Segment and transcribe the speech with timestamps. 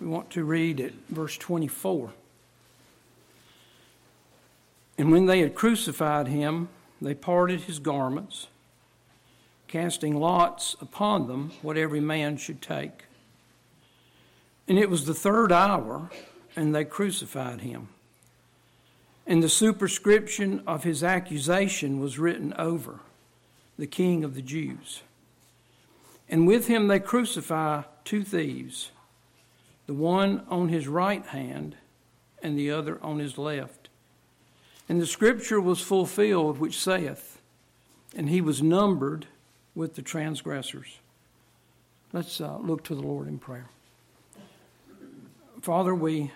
[0.00, 2.10] We want to read at verse 24.
[4.98, 6.68] And when they had crucified him,
[7.00, 8.48] they parted his garments,
[9.68, 13.04] casting lots upon them what every man should take.
[14.68, 16.10] And it was the third hour,
[16.56, 17.88] and they crucified him.
[19.26, 23.00] And the superscription of his accusation was written over
[23.78, 25.02] the King of the Jews.
[26.28, 28.90] And with him they crucify two thieves,
[29.86, 31.76] the one on his right hand
[32.42, 33.88] and the other on his left.
[34.88, 37.40] And the scripture was fulfilled, which saith,
[38.14, 39.26] And he was numbered
[39.74, 40.98] with the transgressors.
[42.12, 43.68] Let's uh, look to the Lord in prayer.
[45.62, 46.30] Father, we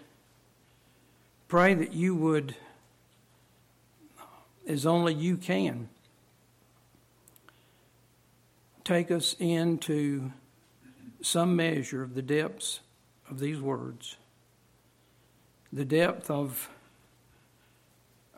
[1.47, 2.56] pray that you would,
[4.67, 5.89] as only you can,
[8.84, 10.33] take us into
[11.20, 12.80] some measure of the depths
[13.30, 14.16] of these words,
[15.73, 16.70] the depth of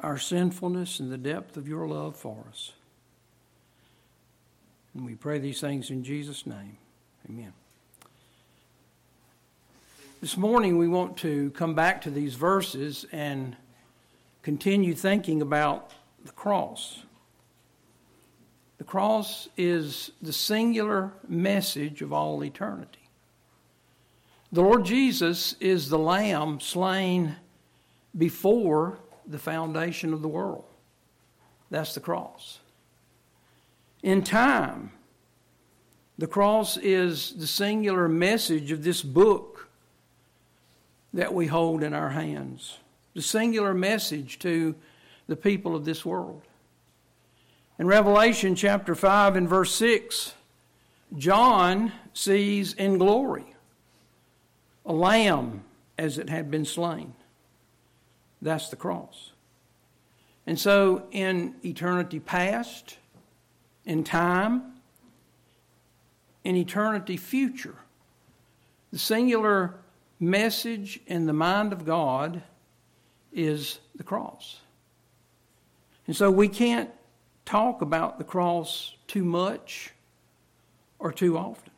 [0.03, 2.73] our sinfulness and the depth of your love for us.
[4.95, 6.78] And we pray these things in Jesus' name.
[7.28, 7.53] Amen.
[10.20, 13.56] This morning we want to come back to these verses and
[14.43, 15.93] continue thinking about
[16.25, 17.03] the cross.
[18.78, 23.00] The cross is the singular message of all eternity.
[24.53, 27.37] The Lord Jesus is the lamb slain
[28.17, 30.65] before the foundation of the world.
[31.70, 32.59] That's the cross.
[34.03, 34.91] In time,
[36.19, 39.69] the cross is the singular message of this book
[41.15, 42.78] that we hold in our hands,
[43.15, 44.75] the singular message to
[45.28, 46.43] the people of this world.
[47.78, 50.34] In Revelation chapter 5 and verse 6,
[51.17, 53.50] John sees in glory
[54.91, 55.63] a lamb
[55.97, 57.15] as it had been slain.
[58.43, 59.31] That's the cross.
[60.49, 62.99] And so, in eternity past,
[63.84, 64.73] in time,
[66.43, 67.77] in eternity future,
[68.91, 69.77] the singular
[70.19, 72.43] message in the mind of God
[73.33, 74.59] is the cross.
[76.09, 76.91] And so we can't
[77.45, 79.93] talk about the cross too much
[80.99, 81.73] or too often.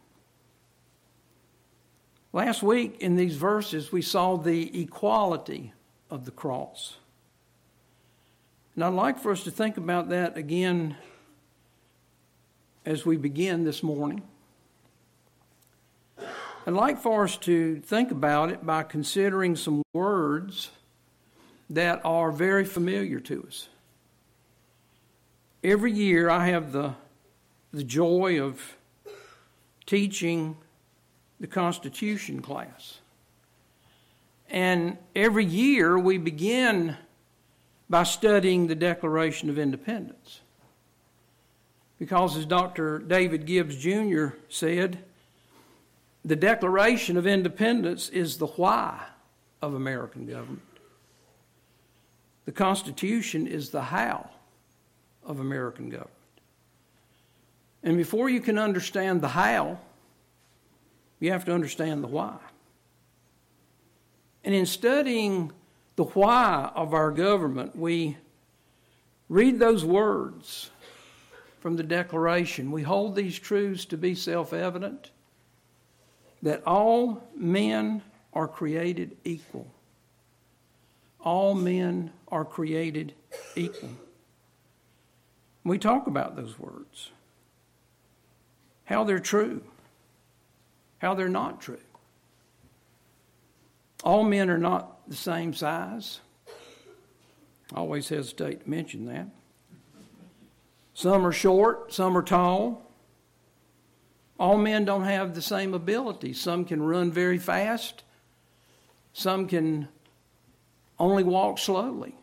[2.34, 5.74] Last week in these verses, we saw the equality
[6.10, 6.96] of the cross.
[8.74, 10.96] And I'd like for us to think about that again
[12.86, 14.22] as we begin this morning.
[16.66, 20.70] I'd like for us to think about it by considering some words
[21.68, 23.68] that are very familiar to us.
[25.62, 26.94] Every year I have the,
[27.72, 28.76] the joy of
[29.84, 30.56] teaching
[31.42, 33.00] the Constitution class.
[34.48, 36.96] And every year we begin
[37.90, 40.40] by studying the Declaration of Independence.
[41.98, 43.00] Because, as Dr.
[43.00, 44.28] David Gibbs Jr.
[44.48, 45.02] said,
[46.24, 49.04] the Declaration of Independence is the why
[49.60, 50.62] of American government.
[52.44, 54.30] The Constitution is the how
[55.24, 56.10] of American government.
[57.82, 59.80] And before you can understand the how,
[61.22, 62.34] you have to understand the why.
[64.42, 65.52] And in studying
[65.94, 68.16] the why of our government, we
[69.28, 70.70] read those words
[71.60, 72.72] from the Declaration.
[72.72, 75.12] We hold these truths to be self evident
[76.42, 78.02] that all men
[78.32, 79.72] are created equal.
[81.20, 83.14] All men are created
[83.54, 83.90] equal.
[85.62, 87.12] We talk about those words,
[88.86, 89.62] how they're true
[91.02, 91.80] how they're not true.
[94.04, 96.20] All men are not the same size.
[97.74, 99.26] I always hesitate to mention that.
[100.94, 102.88] Some are short, some are tall.
[104.38, 106.40] All men don't have the same abilities.
[106.40, 108.04] Some can run very fast,
[109.12, 109.88] some can
[110.98, 112.14] only walk slowly.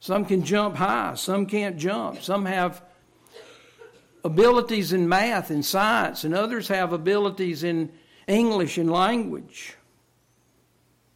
[0.00, 2.22] Some can jump high, some can't jump.
[2.22, 2.82] Some have
[4.24, 7.92] abilities in math and science, and others have abilities in
[8.26, 9.76] English and language.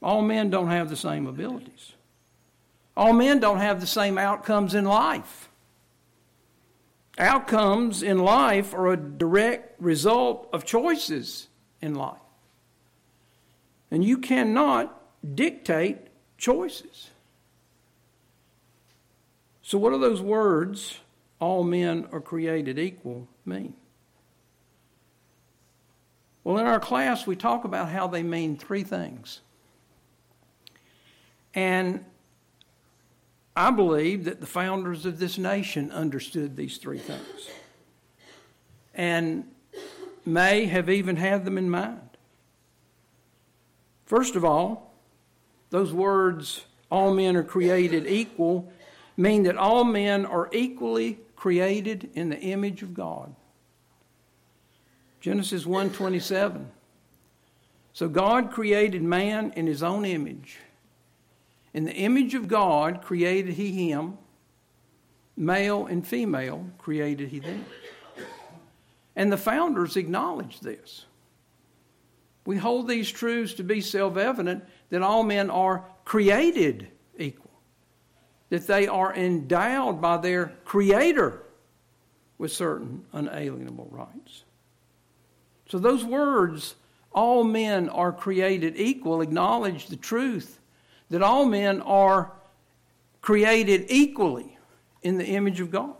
[0.02, 1.92] All men don't have the same abilities.
[2.96, 5.48] All men don't have the same outcomes in life.
[7.16, 11.48] Outcomes in life are a direct result of choices
[11.80, 12.18] in life.
[13.90, 14.94] And you cannot
[15.34, 15.98] dictate
[16.36, 17.10] choices.
[19.62, 21.00] So, what are those words
[21.40, 23.74] all men are created equal mean?
[26.44, 29.40] Well, in our class, we talk about how they mean three things.
[31.54, 32.04] And
[33.54, 37.50] I believe that the founders of this nation understood these three things
[38.94, 39.44] and
[40.24, 42.00] may have even had them in mind.
[44.06, 44.94] First of all,
[45.70, 48.70] those words, all men are created equal,
[49.16, 53.32] mean that all men are equally created in the image of God.
[55.20, 56.66] Genesis 1:27.
[57.92, 60.58] So God created man in his own image.
[61.72, 64.18] In the image of God created he him,
[65.36, 67.64] male and female created he them.
[69.14, 71.06] And the founders acknowledged this.
[72.44, 76.88] We hold these truths to be self evident that all men are created
[78.50, 81.42] that they are endowed by their Creator
[82.38, 84.44] with certain unalienable rights.
[85.68, 86.76] So, those words,
[87.12, 90.58] all men are created equal, acknowledge the truth
[91.10, 92.32] that all men are
[93.20, 94.58] created equally
[95.02, 95.94] in the image of God.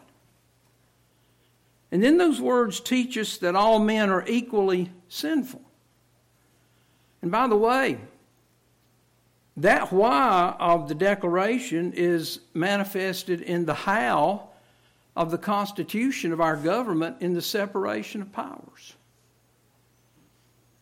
[1.91, 5.63] And then those words teach us that all men are equally sinful.
[7.23, 7.99] And by the way,
[9.59, 14.49] that why of the Declaration is manifested in the how
[15.17, 18.95] of the Constitution of our government in the separation of powers.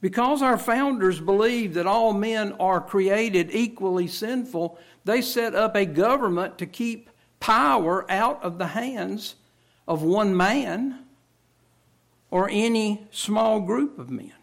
[0.02, 5.86] Because our founders believed that all men are created equally sinful, they set up a
[5.86, 7.08] government to keep
[7.40, 9.36] power out of the hands
[9.88, 10.98] of one man
[12.30, 14.35] or any small group of men.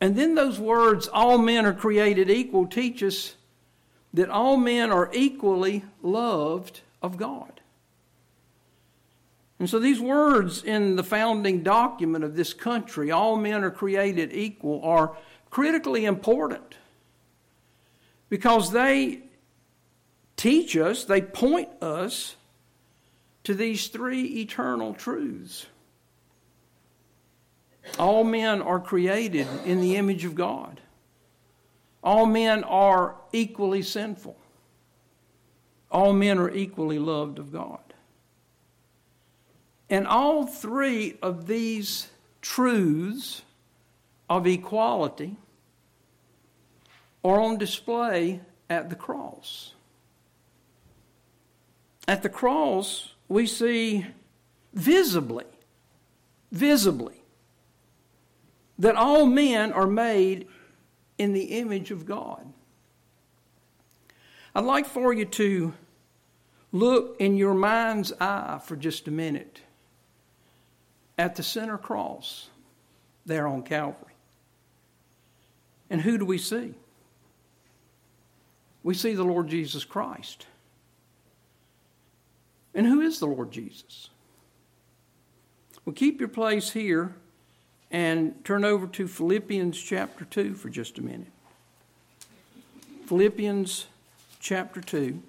[0.00, 3.34] And then those words, all men are created equal, teach us
[4.12, 7.60] that all men are equally loved of God.
[9.58, 14.32] And so these words in the founding document of this country, all men are created
[14.32, 15.16] equal, are
[15.50, 16.74] critically important
[18.28, 19.22] because they
[20.36, 22.36] teach us, they point us
[23.44, 25.66] to these three eternal truths.
[27.98, 30.80] All men are created in the image of God.
[32.02, 34.36] All men are equally sinful.
[35.90, 37.80] All men are equally loved of God.
[39.88, 42.08] And all three of these
[42.42, 43.42] truths
[44.28, 45.36] of equality
[47.24, 49.74] are on display at the cross.
[52.08, 54.06] At the cross, we see
[54.72, 55.44] visibly,
[56.52, 57.22] visibly,
[58.78, 60.46] that all men are made
[61.18, 62.46] in the image of God.
[64.54, 65.74] I'd like for you to
[66.72, 69.60] look in your mind's eye for just a minute
[71.18, 72.50] at the center cross
[73.24, 74.14] there on Calvary.
[75.88, 76.74] And who do we see?
[78.82, 80.46] We see the Lord Jesus Christ.
[82.74, 84.10] And who is the Lord Jesus?
[85.84, 87.14] Well, keep your place here
[87.90, 91.30] and turn over to Philippians chapter 2 for just a minute.
[93.06, 93.86] Philippians
[94.40, 95.22] chapter 2.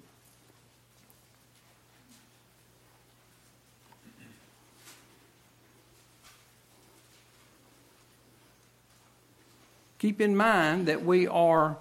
[9.98, 11.76] Keep in mind that we are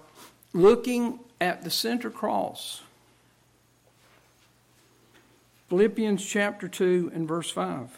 [0.54, 2.82] looking at the center cross.
[5.70, 7.98] Philippians chapter 2 and verse 5.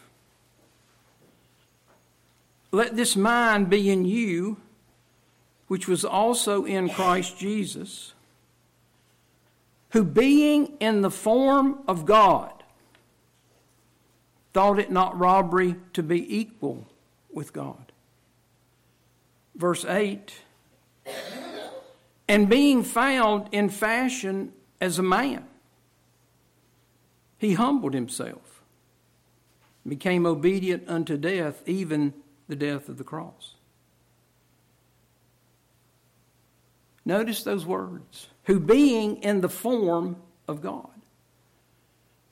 [2.72, 4.58] Let this mind be in you,
[5.66, 8.14] which was also in Christ Jesus,
[9.90, 12.52] who being in the form of God,
[14.52, 16.86] thought it not robbery to be equal
[17.32, 17.92] with God.
[19.54, 20.32] Verse 8
[22.30, 25.44] and being found in fashion as a man,
[27.38, 28.62] he humbled himself,
[29.84, 32.14] became obedient unto death, even
[32.50, 33.54] the death of the cross.
[37.04, 40.16] Notice those words who being in the form
[40.48, 40.90] of God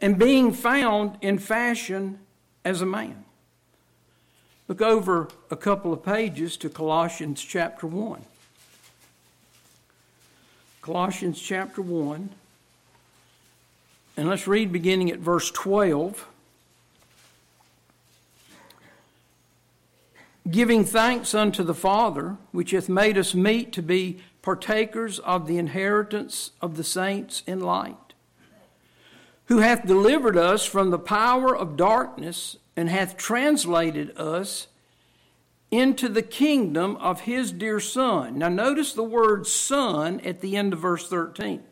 [0.00, 2.18] and being found in fashion
[2.64, 3.24] as a man.
[4.66, 8.20] Look over a couple of pages to Colossians chapter 1.
[10.82, 12.28] Colossians chapter 1.
[14.16, 16.26] And let's read beginning at verse 12.
[20.50, 25.58] Giving thanks unto the Father, which hath made us meet to be partakers of the
[25.58, 28.14] inheritance of the saints in light,
[29.46, 34.68] who hath delivered us from the power of darkness and hath translated us
[35.70, 38.38] into the kingdom of his dear son.
[38.38, 41.62] Now, notice the word son at the end of verse 13.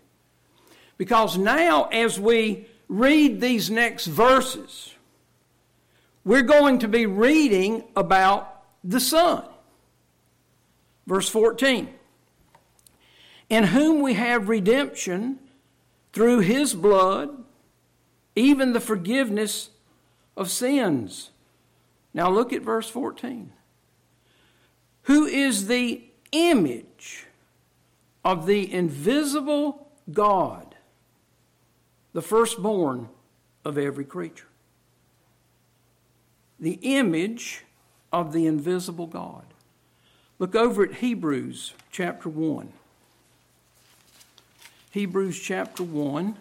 [0.99, 4.93] Because now, as we read these next verses,
[6.25, 9.45] we're going to be reading about the Son.
[11.07, 11.89] Verse 14
[13.49, 15.39] In whom we have redemption
[16.13, 17.45] through his blood,
[18.35, 19.71] even the forgiveness
[20.37, 21.31] of sins.
[22.15, 23.53] Now look at verse 14.
[25.03, 26.03] Who is the
[26.33, 27.27] image
[28.25, 30.75] of the invisible God,
[32.15, 33.11] the firstborn
[33.65, 34.49] of every creature?
[36.59, 37.66] The image
[38.21, 39.45] of the invisible God.
[40.39, 42.73] Look over at Hebrews chapter 1.
[44.91, 46.39] Hebrews chapter 1.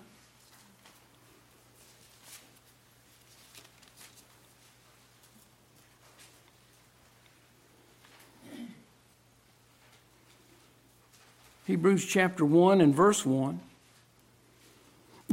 [11.65, 13.59] Hebrews chapter 1 and verse 1.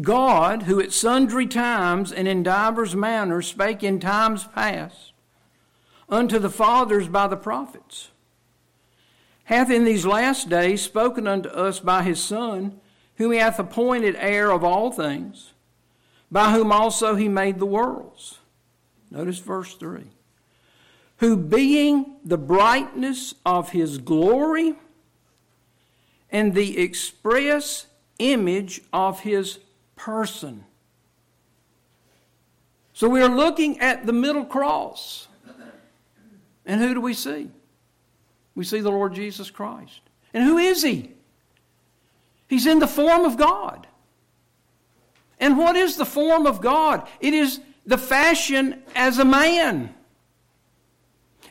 [0.00, 5.11] God, who at sundry times and in divers manners spake in times past
[6.12, 8.10] unto the fathers by the prophets,
[9.44, 12.78] hath in these last days spoken unto us by his Son,
[13.16, 15.52] whom he hath appointed heir of all things,
[16.30, 18.38] by whom also he made the worlds.
[19.10, 20.04] Notice verse 3.
[21.18, 24.74] Who being the brightness of his glory
[26.30, 27.86] and the express
[28.18, 29.58] image of his
[29.96, 30.64] person.
[32.92, 35.28] So we are looking at the middle cross.
[36.64, 37.50] And who do we see?
[38.54, 40.00] We see the Lord Jesus Christ.
[40.34, 41.12] And who is he?
[42.48, 43.86] He's in the form of God.
[45.40, 47.08] And what is the form of God?
[47.20, 49.94] It is the fashion as a man.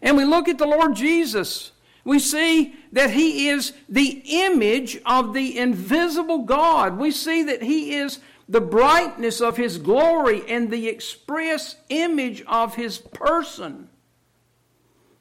[0.01, 1.71] And we look at the Lord Jesus.
[2.03, 6.97] We see that he is the image of the invisible God.
[6.97, 12.75] We see that he is the brightness of his glory and the express image of
[12.75, 13.89] his person.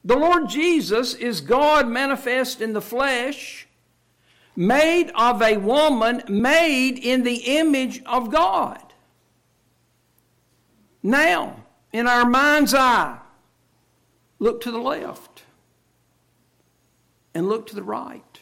[0.03, 3.67] The Lord Jesus is God manifest in the flesh,
[4.55, 8.81] made of a woman, made in the image of God.
[11.03, 13.19] Now, in our mind's eye,
[14.39, 15.43] look to the left
[17.33, 18.39] and look to the right.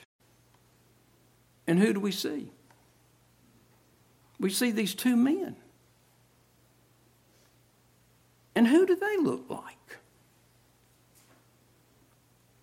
[1.67, 2.51] And who do we see?
[4.39, 5.55] we see these two men.
[8.55, 9.78] And who do they look like?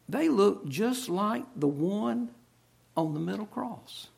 [0.08, 2.30] They look just like the one
[2.96, 4.08] on the middle cross.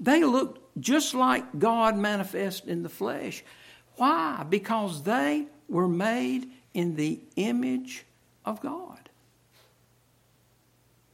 [0.00, 3.42] They look just like God manifest in the flesh.
[3.96, 4.44] Why?
[4.48, 8.04] Because they were made in the image
[8.44, 9.08] of God.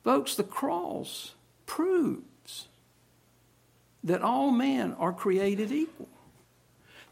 [0.03, 1.35] Folks, the cross
[1.67, 2.67] proves
[4.03, 6.09] that all men are created equal,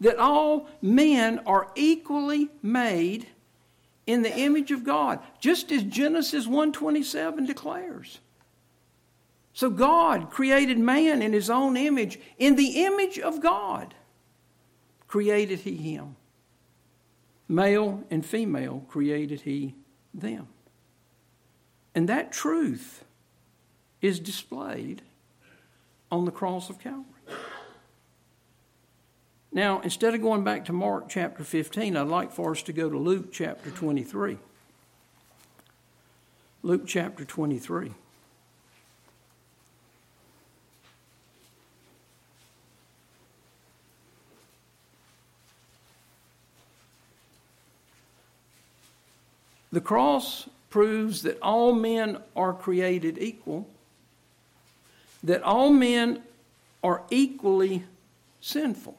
[0.01, 3.29] that all men are equally made
[4.11, 8.21] in the image of God, just as Genesis 1:27 declares.
[9.53, 13.95] So God created man in his own image, in the image of God
[15.07, 16.17] created he him.
[17.49, 19.75] Male and female created he
[20.15, 20.49] them.
[21.95, 23.05] And that truth
[24.01, 25.03] is displayed
[26.11, 27.05] on the cross of Calvary.
[29.53, 32.89] Now, instead of going back to Mark chapter 15, I'd like for us to go
[32.89, 34.39] to Luke chapter 23.
[36.63, 37.93] Luke chapter 23.
[49.73, 53.69] The cross proves that all men are created equal
[55.23, 56.23] that all men
[56.83, 57.85] are equally
[58.41, 58.97] sinful.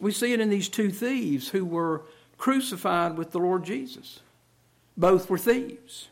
[0.00, 2.02] We see it in these two thieves who were
[2.38, 4.20] crucified with the Lord Jesus.
[4.96, 6.08] Both were thieves.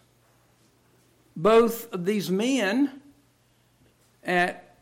[1.37, 3.01] Both of these men,
[4.25, 4.77] at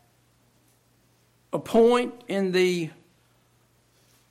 [1.52, 2.90] a point in the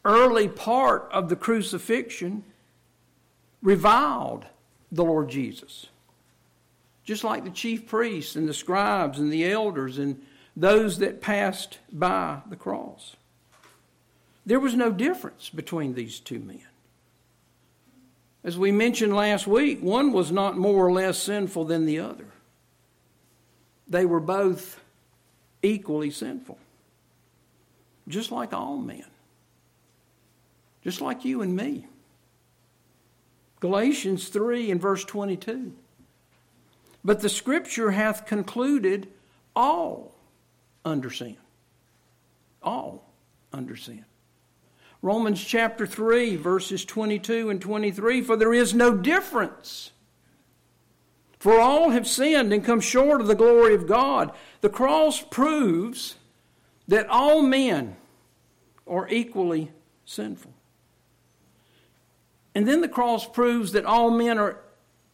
[0.05, 2.43] early part of the crucifixion,
[3.61, 4.45] reviled
[4.91, 5.87] the Lord Jesus
[7.09, 10.21] just like the chief priests and the scribes and the elders and
[10.55, 13.15] those that passed by the cross.
[14.49, 16.63] There was no difference between these two men.
[18.43, 22.25] As we mentioned last week, one was not more or less sinful than the other.
[23.87, 24.81] They were both
[25.61, 26.57] equally sinful,
[28.07, 29.05] just like all men,
[30.83, 31.85] just like you and me.
[33.59, 35.73] Galatians 3 and verse 22.
[37.05, 39.09] But the scripture hath concluded
[39.55, 40.15] all
[40.83, 41.37] under sin.
[42.63, 43.07] All
[43.53, 44.05] under sin.
[45.01, 49.91] Romans chapter 3, verses 22 and 23 For there is no difference.
[51.39, 54.33] For all have sinned and come short of the glory of God.
[54.59, 56.15] The cross proves
[56.89, 57.95] that all men
[58.85, 59.71] are equally
[60.03, 60.51] sinful.
[62.53, 64.59] And then the cross proves that all men are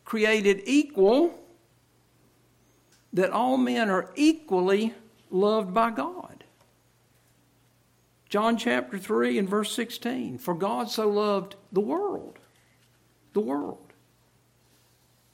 [0.04, 1.38] created equal,
[3.14, 4.96] that all men are equally
[5.30, 6.35] loved by God.
[8.30, 12.40] John chapter 3 and verse 16 For God so loved the world,
[13.34, 13.94] the world,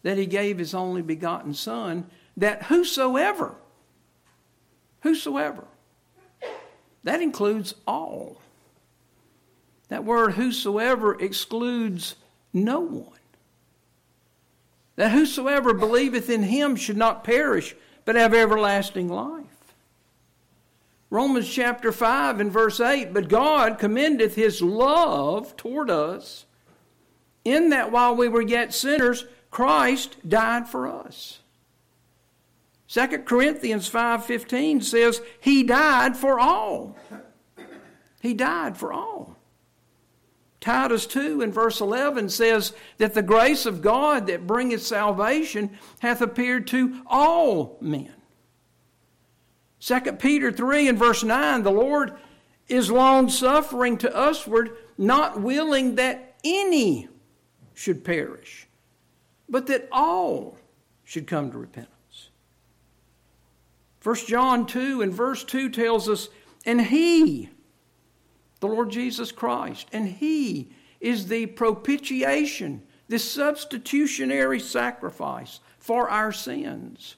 [0.03, 3.55] that he gave his only begotten Son, that whosoever,
[5.01, 5.65] whosoever,
[7.03, 8.41] that includes all.
[9.87, 12.15] That word whosoever excludes
[12.53, 13.19] no one.
[14.95, 19.40] That whosoever believeth in him should not perish, but have everlasting life.
[21.11, 26.45] Romans chapter 5 and verse 8 But God commendeth his love toward us,
[27.43, 31.39] in that while we were yet sinners, Christ died for us.
[32.87, 36.95] 2 Corinthians 5:15 says he died for all.
[38.21, 39.37] He died for all.
[40.61, 46.21] Titus 2 in verse 11 says that the grace of God that bringeth salvation hath
[46.21, 48.13] appeared to all men.
[49.81, 52.13] 2 Peter 3 and verse 9 the Lord
[52.67, 57.09] is long suffering to usward, not willing that any
[57.73, 58.67] should perish,
[59.49, 60.57] but that all
[61.03, 62.29] should come to repentance.
[64.03, 66.29] 1 John 2 and verse 2 tells us,
[66.65, 67.49] and he,
[68.59, 77.15] the Lord Jesus Christ, and he is the propitiation, the substitutionary sacrifice for our sins.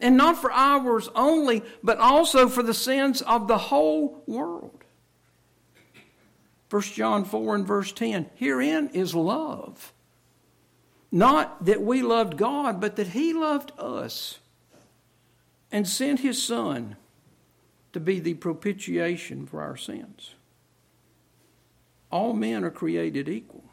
[0.00, 4.84] And not for ours only, but also for the sins of the whole world.
[6.70, 9.92] 1 John 4 and verse 10 Herein is love
[11.10, 14.38] not that we loved God, but that He loved us
[15.72, 16.96] and sent His Son
[17.92, 20.34] to be the propitiation for our sins.
[22.10, 23.64] All men are created equal.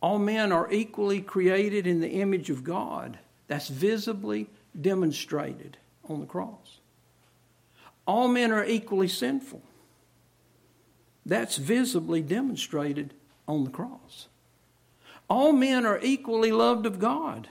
[0.00, 3.18] All men are equally created in the image of God.
[3.48, 4.48] That's visibly
[4.80, 6.78] demonstrated on the cross.
[8.06, 9.62] All men are equally sinful.
[11.26, 13.12] That's visibly demonstrated
[13.46, 14.28] on the cross
[15.28, 17.48] all men are equally loved of God.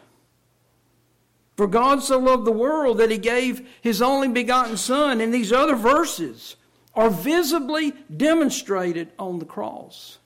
[1.55, 5.51] For God so loved the world that he gave his only begotten Son, and these
[5.51, 6.55] other verses
[6.93, 10.17] are visibly demonstrated on the cross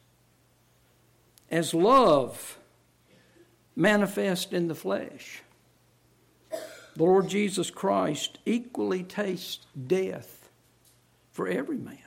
[1.50, 2.58] as love
[3.76, 5.42] manifest in the flesh.
[7.02, 10.52] The Lord Jesus Christ equally tastes death
[11.32, 11.98] for every man.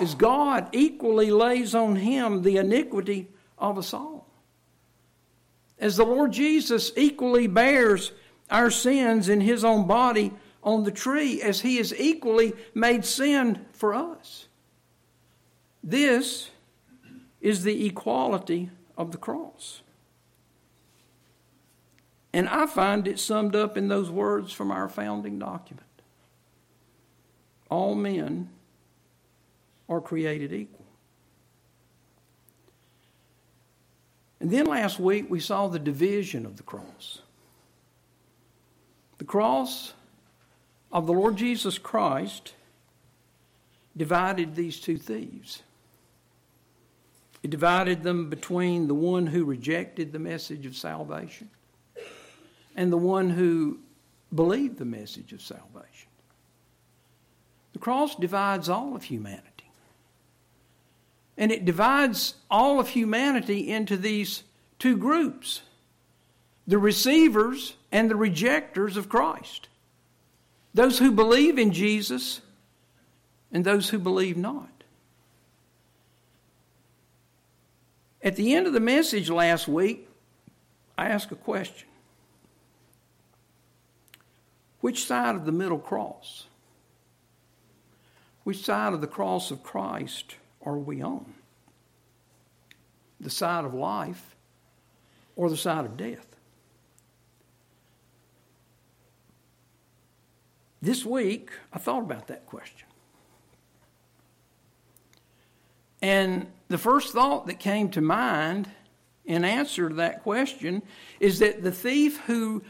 [0.00, 3.26] As God equally lays on him the iniquity
[3.58, 4.28] of us all.
[5.76, 8.12] As the Lord Jesus equally bears
[8.48, 13.66] our sins in his own body on the tree, as he is equally made sin
[13.72, 14.46] for us.
[15.82, 16.50] This
[17.40, 19.82] is the equality of the cross.
[22.38, 25.88] And I find it summed up in those words from our founding document
[27.68, 28.48] All men
[29.88, 30.86] are created equal.
[34.38, 37.22] And then last week we saw the division of the cross.
[39.16, 39.94] The cross
[40.92, 42.54] of the Lord Jesus Christ
[43.96, 45.64] divided these two thieves.
[47.42, 51.50] It divided them between the one who rejected the message of salvation
[52.78, 53.76] and the one who
[54.32, 56.08] believed the message of salvation.
[57.72, 59.48] The cross divides all of humanity.
[61.36, 64.44] And it divides all of humanity into these
[64.78, 65.62] two groups
[66.68, 69.68] the receivers and the rejectors of Christ.
[70.72, 72.42] Those who believe in Jesus
[73.50, 74.84] and those who believe not.
[78.22, 80.08] At the end of the message last week,
[80.96, 81.87] I asked a question
[84.80, 86.46] Which side of the middle cross?
[88.44, 91.34] Which side of the cross of Christ are we on?
[93.20, 94.36] The side of life
[95.36, 96.26] or the side of death?
[100.80, 102.86] This week, I thought about that question.
[106.00, 108.70] And the first thought that came to mind
[109.24, 110.82] in answer to that question
[111.18, 112.62] is that the thief who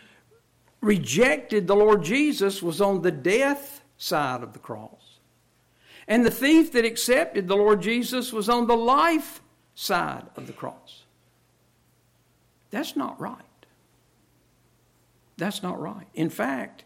[0.81, 5.19] rejected the Lord Jesus was on the death side of the cross.
[6.07, 9.43] And the thief that accepted the Lord Jesus was on the life
[9.75, 11.03] side of the cross.
[12.71, 13.37] That's not right.
[15.37, 16.07] That's not right.
[16.15, 16.85] In fact,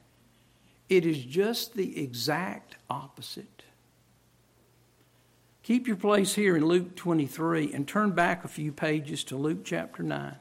[0.89, 3.63] it is just the exact opposite.
[5.63, 9.65] Keep your place here in Luke 23 and turn back a few pages to Luke
[9.65, 10.35] chapter 9.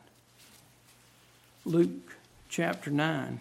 [1.63, 2.10] Luke
[2.51, 3.39] chapter 9.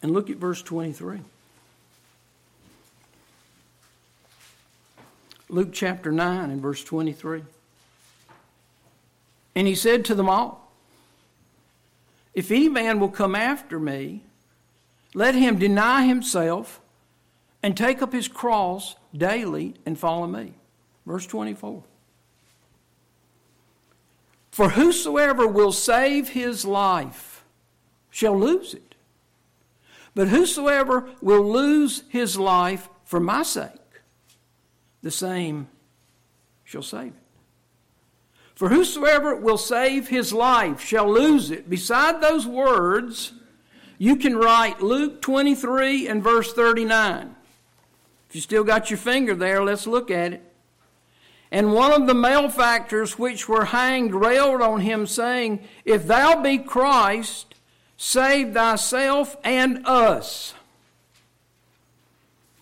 [0.00, 1.18] And look at verse 23.
[5.48, 7.42] Luke chapter 9 and verse 23.
[9.56, 10.70] And he said to them all,
[12.34, 14.22] If any man will come after me,
[15.12, 16.80] let him deny himself
[17.62, 20.54] and take up his cross daily and follow me.
[21.06, 21.82] Verse 24.
[24.50, 27.44] For whosoever will save his life
[28.10, 28.94] shall lose it.
[30.14, 33.70] But whosoever will lose his life for my sake,
[35.02, 35.68] the same
[36.64, 37.22] shall save it.
[38.56, 41.70] For whosoever will save his life shall lose it.
[41.70, 43.32] Beside those words,
[43.98, 47.36] you can write Luke 23 and verse 39.
[48.28, 50.42] If you still got your finger there, let's look at it.
[51.50, 56.58] And one of the malefactors which were hanged railed on him, saying, If thou be
[56.58, 57.54] Christ,
[57.96, 60.54] save thyself and us.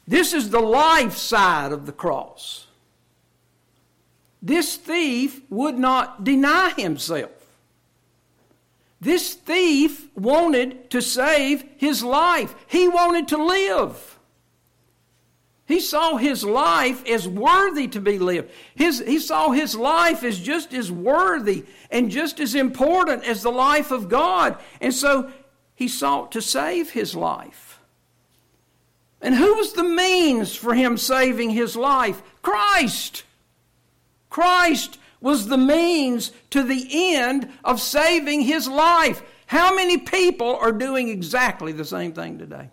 [0.06, 2.68] This is the life side of the cross.
[4.40, 7.30] This thief would not deny himself.
[9.00, 12.54] This thief wanted to save his life.
[12.68, 14.15] He wanted to live.
[15.66, 18.50] He saw his life as worthy to be lived.
[18.76, 23.50] His, he saw his life as just as worthy and just as important as the
[23.50, 24.58] life of God.
[24.80, 25.30] And so
[25.74, 27.80] he sought to save his life.
[29.20, 32.22] And who was the means for him saving his life?
[32.42, 33.24] Christ.
[34.30, 39.20] Christ was the means to the end of saving his life.
[39.46, 42.70] How many people are doing exactly the same thing today?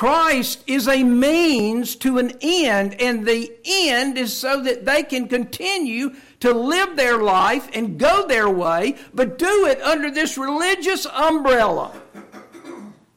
[0.00, 5.28] Christ is a means to an end, and the end is so that they can
[5.28, 11.04] continue to live their life and go their way, but do it under this religious
[11.04, 11.92] umbrella.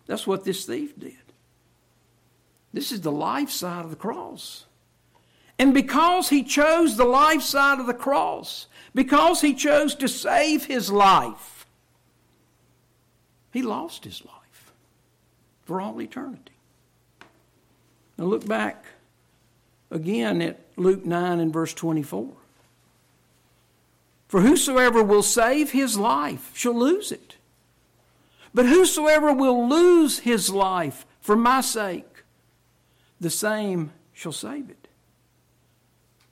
[0.08, 1.13] That's what this thief did.
[2.74, 4.65] This is the life side of the cross.
[5.58, 10.65] And because he chose the life side of the cross, because he chose to save
[10.65, 11.65] his life,
[13.54, 14.74] he lost his life
[15.63, 16.53] for all eternity.
[18.17, 18.86] Now look back
[19.89, 22.32] again at Luke 9 and verse 24.
[24.28, 27.36] For whosoever will save his life shall lose it.
[28.54, 32.23] But whosoever will lose his life for my sake,
[33.19, 34.88] the same shall save it.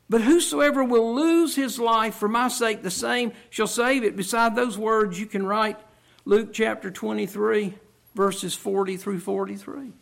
[0.10, 4.16] But whosoever will lose his life for my sake, the same shall save it.
[4.16, 5.80] Beside those words, you can write
[6.26, 7.76] Luke chapter 23,
[8.14, 9.94] verses 40 through 43.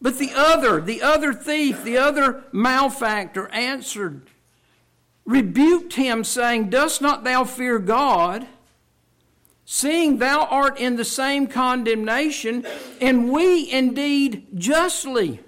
[0.00, 4.28] But the other, the other thief, the other malefactor answered,
[5.24, 8.46] rebuked him, saying, Dost not thou fear God?
[9.68, 12.64] seeing thou art in the same condemnation,
[13.00, 15.40] and we indeed justly.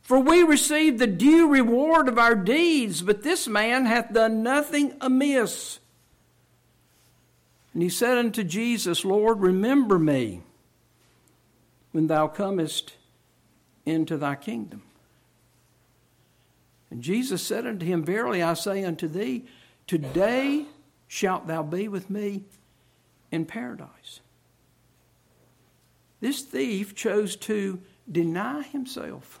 [0.00, 4.94] For we receive the due reward of our deeds, but this man hath done nothing
[5.00, 5.78] amiss.
[7.74, 10.42] And he said unto Jesus, Lord, remember me
[11.92, 12.94] when thou comest
[13.86, 14.82] into thy kingdom.
[16.90, 19.44] And Jesus said unto him, Verily I say unto thee,
[19.86, 20.66] today
[21.08, 22.44] shalt thou be with me
[23.30, 24.20] in paradise.
[26.20, 29.40] This thief chose to deny himself.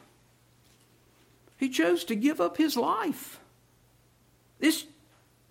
[1.56, 3.40] He chose to give up his life.
[4.58, 4.84] This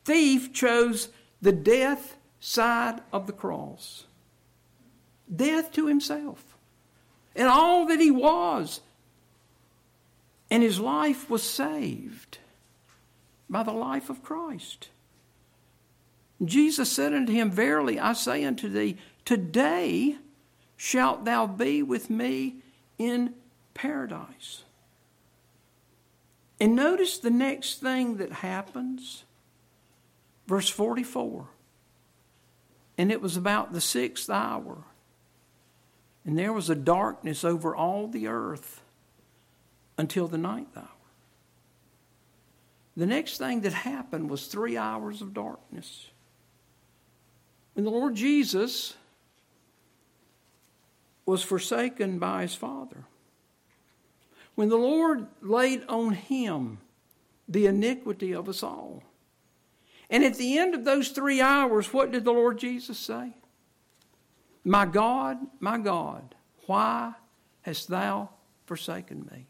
[0.06, 1.10] thief chose
[1.42, 4.06] the death side of the cross.
[5.34, 6.53] Death to himself
[7.36, 8.82] and all that he was.
[10.50, 12.38] And his life was saved
[13.50, 14.90] by the life of Christ.
[16.44, 20.18] Jesus said unto him, Verily I say unto thee, today
[20.76, 22.58] shalt thou be with me
[22.98, 23.34] in
[23.74, 24.64] paradise.
[26.60, 29.24] And notice the next thing that happens.
[30.48, 31.48] Verse 44.
[32.98, 34.84] And it was about the sixth hour.
[36.26, 38.82] And there was a darkness over all the earth
[39.98, 40.88] until the ninth hour.
[42.96, 46.08] The next thing that happened was three hours of darkness.
[47.74, 48.96] When the Lord Jesus
[51.26, 53.06] was forsaken by his Father,
[54.56, 56.78] when the Lord laid on him
[57.48, 59.04] the iniquity of us all.
[60.10, 63.34] And at the end of those three hours, what did the Lord Jesus say?
[64.64, 66.36] My God, my God,
[66.68, 67.14] why
[67.62, 68.30] hast thou
[68.66, 69.48] forsaken me?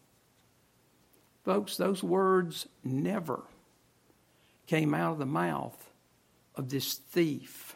[1.43, 3.43] Folks, those words never
[4.65, 5.91] came out of the mouth
[6.55, 7.75] of this thief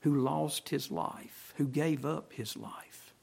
[0.00, 3.14] who lost his life, who gave up his life.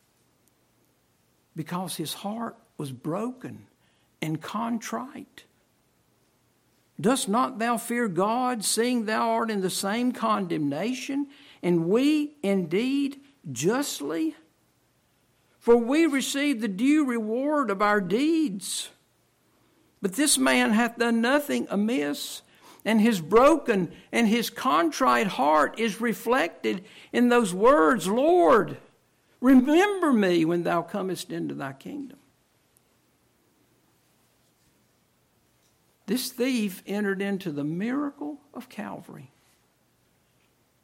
[1.56, 3.68] Because his heart was broken
[4.22, 5.46] and contrite.
[7.00, 11.28] Dost not thou fear God, seeing thou art in the same condemnation,
[11.64, 13.22] and we indeed
[13.52, 14.36] justly?
[15.60, 18.90] For we receive the due reward of our deeds.
[20.02, 22.42] But this man hath done nothing amiss,
[22.84, 28.78] and his broken and his contrite heart is reflected in those words Lord,
[29.40, 32.18] remember me when thou comest into thy kingdom.
[36.06, 39.33] This thief entered into the miracle of Calvary.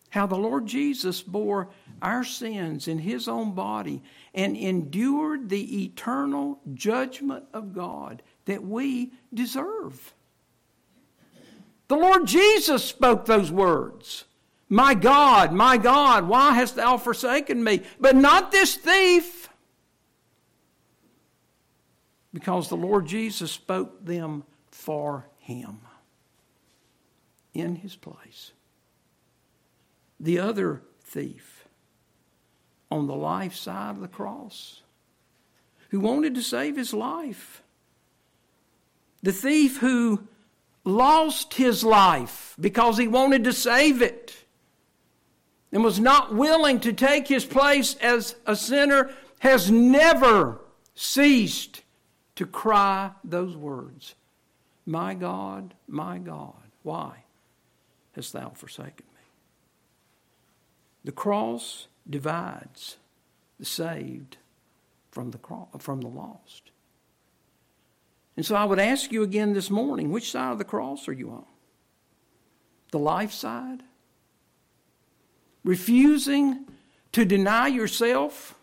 [0.10, 1.69] How the Lord Jesus bore
[2.02, 4.02] our sins in his own body
[4.34, 10.13] and endured the eternal judgment of God that we deserve.
[11.88, 14.26] The Lord Jesus spoke those words.
[14.67, 17.82] My God, my God, why hast thou forsaken me?
[18.00, 19.50] But not this thief.
[22.32, 25.80] Because the Lord Jesus spoke them for him
[27.54, 28.52] in his place.
[30.19, 31.65] The other thief
[32.91, 34.82] on the life side of the cross
[35.89, 37.63] who wanted to save his life
[39.21, 40.27] the thief who
[40.84, 44.45] lost his life because he wanted to save it
[45.71, 50.62] and was not willing to take his place as a sinner has never
[50.95, 51.82] ceased
[52.36, 54.15] to cry those words
[54.86, 57.23] My God, my God, why
[58.15, 59.05] hast thou forsaken?
[61.04, 62.98] The cross divides
[63.60, 64.38] the saved
[65.12, 66.72] from the, cross, from the lost.
[68.36, 71.14] And so I would ask you again this morning which side of the cross are
[71.14, 71.46] you on?
[72.92, 73.84] The life side?
[75.64, 76.66] Refusing
[77.12, 78.56] to deny yourself?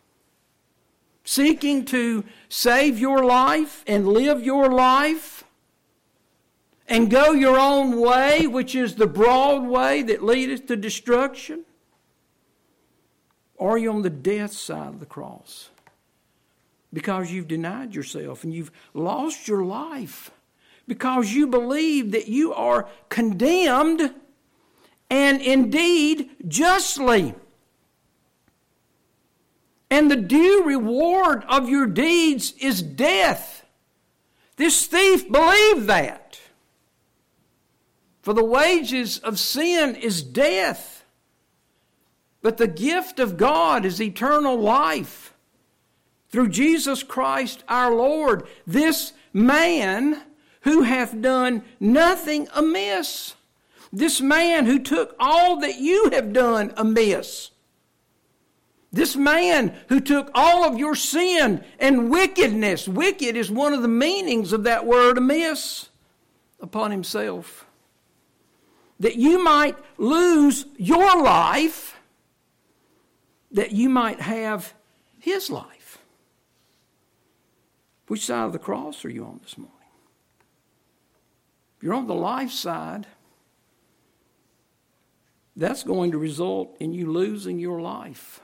[1.25, 5.45] Seeking to save your life and live your life?
[6.89, 11.65] And go your own way, which is the broad way that leadeth to destruction?
[13.59, 15.71] Are you on the death side of the cross?
[16.97, 20.31] because you've denied yourself and you've lost your life
[20.89, 24.15] because you believe that you are condemned
[25.11, 27.35] and indeed justly.
[29.91, 33.67] And the due reward of your deeds is death.
[34.57, 36.41] This thief believed that.
[38.23, 40.96] For the wages of sin is death,
[42.47, 45.35] but the gift of God is eternal life
[46.29, 50.23] through Jesus Christ our Lord, this man
[50.61, 53.35] who hath done nothing amiss.
[53.93, 57.51] This man who took all that you have done amiss.
[58.93, 63.89] This man who took all of your sin and wickedness, wicked is one of the
[63.89, 65.89] meanings of that word amiss,
[66.61, 67.67] upon himself.
[69.01, 71.96] That you might lose your life,
[73.51, 74.75] that you might have
[75.19, 75.99] his life.
[78.07, 79.73] Which side of the cross are you on this morning?
[81.77, 83.07] If you're on the life side,
[85.57, 88.41] that's going to result in you losing your life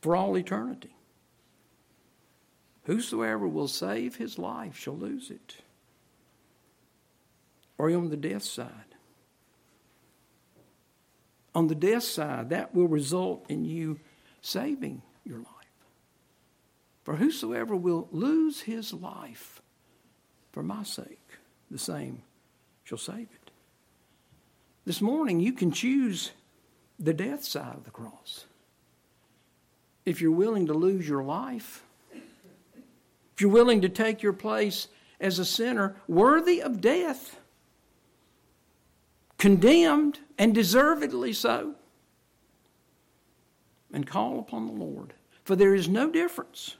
[0.00, 0.94] for all eternity.
[2.84, 5.56] Whosoever will save his life shall lose it.
[7.78, 8.89] Or you on the death side?
[11.54, 13.98] On the death side, that will result in you
[14.40, 15.46] saving your life.
[17.02, 19.60] For whosoever will lose his life
[20.52, 21.18] for my sake,
[21.70, 22.22] the same
[22.84, 23.50] shall save it.
[24.84, 26.32] This morning, you can choose
[26.98, 28.44] the death side of the cross.
[30.04, 34.88] If you're willing to lose your life, if you're willing to take your place
[35.20, 37.38] as a sinner worthy of death,
[39.38, 41.74] condemned, and deservedly so.
[43.92, 45.12] And call upon the Lord,
[45.44, 46.76] for there is no difference.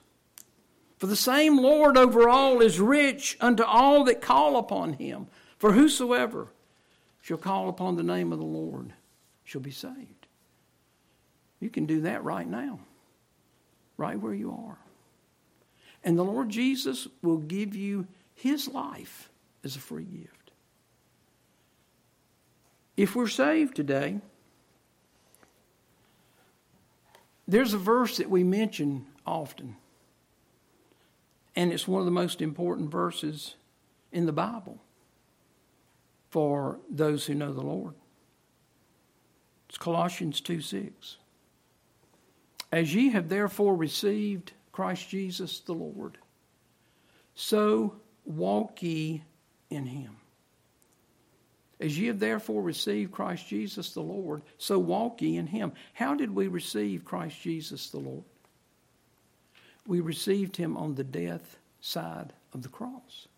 [0.96, 5.27] For the same Lord over all is rich unto all that call upon him.
[5.59, 6.49] For whosoever
[7.20, 8.94] shall call upon the name of the Lord
[9.44, 10.27] shall be saved.
[11.61, 12.81] You can do that right now,
[13.99, 14.79] right where you are.
[16.03, 19.29] And the Lord Jesus will give you his life
[19.62, 20.39] as a free gift.
[22.96, 24.20] If we're saved today,
[27.48, 29.76] there's a verse that we mention often,
[31.57, 33.57] and it's one of the most important verses
[34.12, 34.79] in the Bible
[36.31, 37.94] for those who know the Lord.
[39.68, 41.16] It's Colossians 2 6.
[42.72, 46.18] As ye have therefore received Christ Jesus the Lord,
[47.35, 49.24] so walk ye
[49.70, 50.19] in him.
[51.80, 55.72] As ye have therefore received Christ Jesus the Lord, so walk ye in him.
[55.94, 58.24] How did we receive Christ Jesus the Lord?
[59.86, 63.28] We received him on the death side of the cross.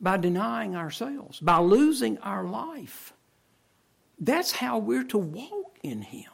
[0.00, 3.12] By denying ourselves, by losing our life.
[4.18, 6.30] That's how we're to walk in him.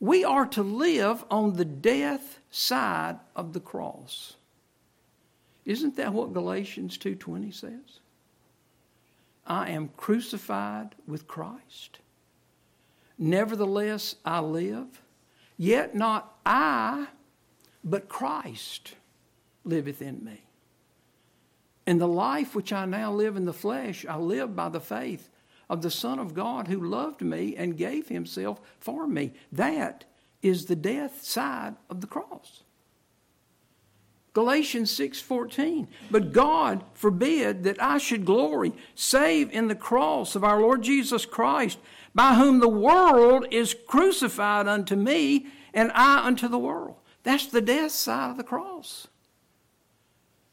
[0.00, 4.36] We are to live on the death side of the cross.
[5.64, 8.00] Isn't that what Galatians 2:20 says?
[9.46, 11.98] I am crucified with Christ.
[13.18, 15.02] Nevertheless I live,
[15.56, 17.08] yet not I,
[17.84, 18.94] but Christ
[19.64, 20.42] liveth in me.
[21.86, 25.28] And the life which I now live in the flesh, I live by the faith
[25.68, 29.32] of the Son of God who loved me and gave himself for me.
[29.50, 30.04] That
[30.42, 32.62] is the death side of the cross.
[34.32, 40.60] Galatians 6:14 But God forbid that I should glory save in the cross of our
[40.60, 41.78] Lord Jesus Christ
[42.14, 46.96] by whom the world is crucified unto me and I unto the world.
[47.22, 49.06] That's the death side of the cross.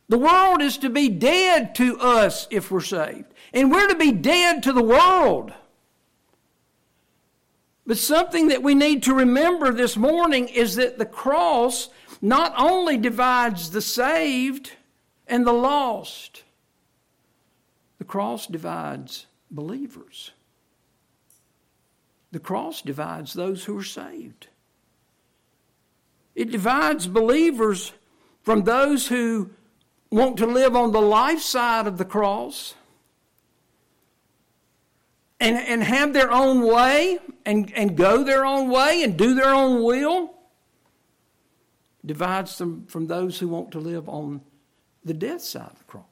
[0.10, 4.12] The world is to be dead to us if we're saved, and we're to be
[4.12, 5.54] dead to the world.
[7.86, 11.90] But something that we need to remember this morning is that the cross
[12.22, 14.74] not only divides the saved
[15.28, 16.44] and the lost,
[17.98, 20.32] the cross divides believers.
[22.32, 24.48] The cross divides those who are saved.
[26.36, 27.94] It divides believers
[28.42, 29.50] from those who
[30.12, 32.76] want to live on the life side of the cross
[35.40, 39.54] and, and have their own way and, and go their own way and do their
[39.54, 40.34] own will
[42.06, 44.42] divides them from those who want to live on
[45.04, 46.06] the death side of the cross.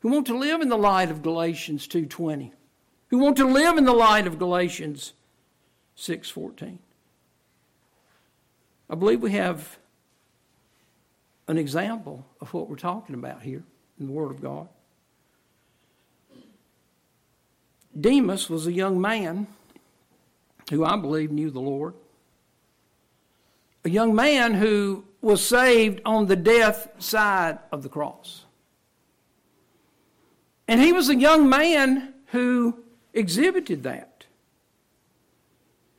[0.00, 2.52] Who want to live in the light of Galatians 2:20.
[3.08, 5.12] Who want to live in the light of Galatians
[5.96, 6.78] 6:14.
[8.88, 9.78] I believe we have
[11.48, 13.64] an example of what we're talking about here
[13.98, 14.68] in the Word of God.
[17.98, 19.46] Demas was a young man
[20.70, 21.94] who I believe knew the Lord
[23.84, 28.44] a young man who was saved on the death side of the cross.
[30.66, 34.26] And he was a young man who exhibited that.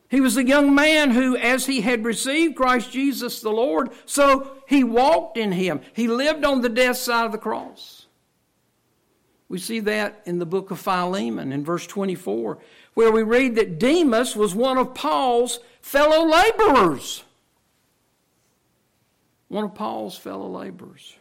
[0.09, 4.51] He was a young man who, as he had received Christ Jesus the Lord, so
[4.67, 5.81] he walked in him.
[5.93, 8.05] He lived on the death side of the cross.
[9.49, 12.57] We see that in the book of Philemon in verse 24,
[12.93, 17.23] where we read that Demas was one of Paul's fellow laborers
[19.47, 21.15] one of Paul's fellow laborers.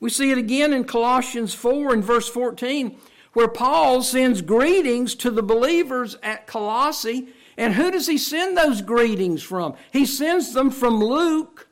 [0.00, 2.96] We see it again in Colossians 4 and verse 14,
[3.32, 7.28] where Paul sends greetings to the believers at Colossae.
[7.56, 9.74] And who does he send those greetings from?
[9.92, 11.68] He sends them from Luke,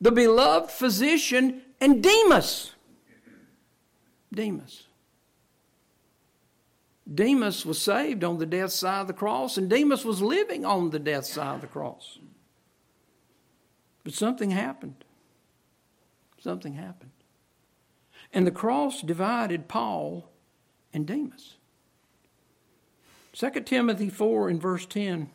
[0.00, 2.72] the beloved physician, and Demas.
[4.32, 4.84] Demas.
[7.12, 10.90] Demas was saved on the death side of the cross, and Demas was living on
[10.90, 12.18] the death side of the cross.
[14.04, 15.04] But something happened.
[16.40, 17.10] Something happened.
[18.32, 20.28] And the cross divided Paul
[20.92, 21.56] and Demas.
[23.32, 25.30] 2 Timothy 4 in verse 10,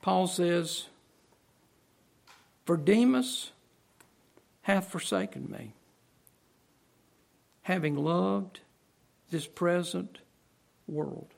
[0.00, 0.86] Paul says,
[2.64, 3.50] For Demas
[4.62, 5.74] hath forsaken me,
[7.62, 8.60] having loved
[9.30, 10.18] this present
[10.86, 11.34] world.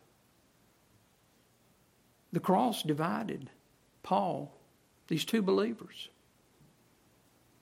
[2.33, 3.51] The cross divided
[4.03, 4.54] Paul
[5.09, 6.09] these two believers.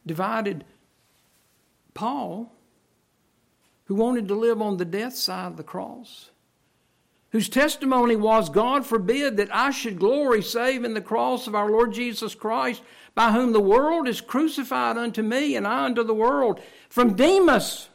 [0.06, 0.64] Divided
[1.94, 2.52] Paul,
[3.84, 6.30] who wanted to live on the death side of the cross,
[7.30, 11.70] whose testimony was, God forbid that I should glory save in the cross of our
[11.70, 12.82] Lord Jesus Christ,
[13.14, 16.60] by whom the world is crucified unto me and I unto the world.
[16.88, 17.88] From Demas,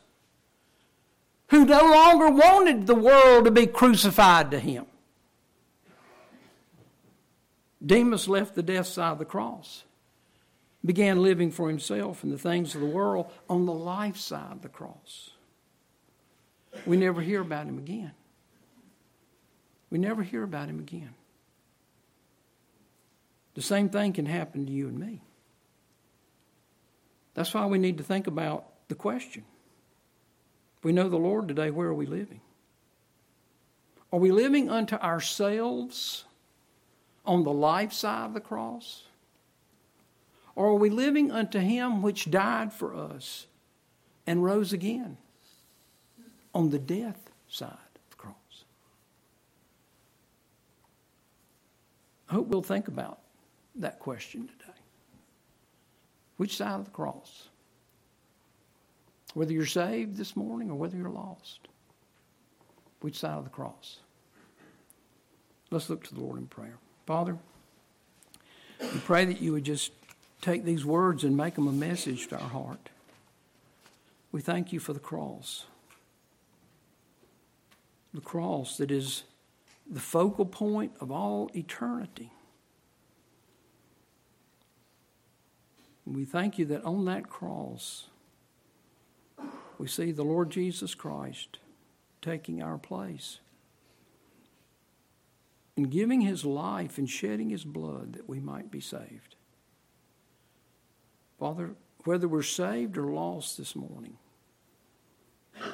[1.49, 4.85] who no longer wanted the world to be crucified to him.
[7.85, 9.83] Demas left the death side of the cross,
[10.83, 14.61] began living for himself and the things of the world on the life side of
[14.61, 15.31] the cross.
[16.85, 18.11] We never hear about him again.
[19.89, 21.13] We never hear about him again.
[23.53, 25.21] The same thing can happen to you and me.
[27.33, 29.45] That's why we need to think about the question.
[30.77, 32.41] If we know the Lord today, where are we living?
[34.11, 36.25] Are we living unto ourselves
[37.27, 39.03] on the life side of the cross?
[40.55, 43.45] Or are we living unto Him which died for us
[44.25, 45.17] and rose again
[46.55, 48.63] on the death side of the cross?
[52.29, 53.19] I hope we'll think about
[53.75, 54.71] that question today.
[56.37, 57.49] Which side of the cross?
[59.33, 61.67] Whether you're saved this morning or whether you're lost.
[63.01, 63.99] Which side of the cross?
[65.69, 66.77] Let's look to the Lord in prayer.
[67.07, 67.37] Father,
[68.81, 69.93] we pray that you would just
[70.41, 72.89] take these words and make them a message to our heart.
[74.33, 75.67] We thank you for the cross.
[78.13, 79.23] The cross that is
[79.89, 82.33] the focal point of all eternity.
[86.05, 88.09] We thank you that on that cross,
[89.77, 91.59] we see the Lord Jesus Christ
[92.21, 93.39] taking our place
[95.77, 99.35] and giving his life and shedding his blood that we might be saved.
[101.39, 104.17] Father, whether we're saved or lost this morning,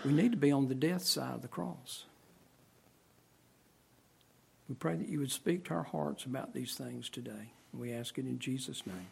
[0.03, 2.05] we need to be on the death side of the cross.
[4.67, 7.53] We pray that you would speak to our hearts about these things today.
[7.73, 9.07] We ask it in Jesus' name.